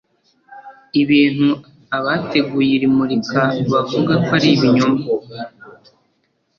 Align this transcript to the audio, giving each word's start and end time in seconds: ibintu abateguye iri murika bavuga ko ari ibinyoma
ibintu 1.01 1.49
abateguye 1.97 2.71
iri 2.77 2.87
murika 2.97 3.41
bavuga 3.71 4.13
ko 4.25 4.29
ari 4.35 4.47
ibinyoma 4.55 5.01